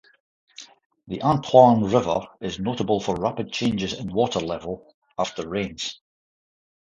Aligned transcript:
The 1.05 1.21
Antoine 1.21 1.83
River 1.83 2.21
is 2.39 2.57
notable 2.57 2.99
for 3.01 3.13
rapid 3.15 3.51
changes 3.53 3.93
in 3.93 4.11
water 4.11 4.39
level 4.39 4.95
after 5.19 5.47
rains. 5.47 6.01